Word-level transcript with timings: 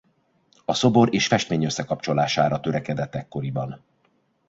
A 0.65 0.73
szobor 0.73 1.13
és 1.13 1.27
festmény 1.27 1.63
összekapcsolására 1.63 2.59
törekedett 2.59 3.15
ekkoriban. 3.15 3.83